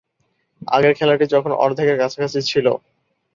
আগের 0.67 0.93
খেলাটি 0.95 1.25
যখন 1.33 1.51
অর্ধেকের 1.63 1.97
কাছাকাছি 2.01 2.39
ছিল। 2.43 2.65